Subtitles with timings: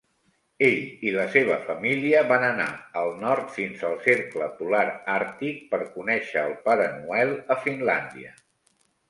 [0.67, 0.77] Ell
[1.09, 2.65] i la seva família van anar
[3.01, 4.81] al nord fins al cercle polar
[5.19, 8.35] àrtic per conèixer el Pare Noel a Finlàndia.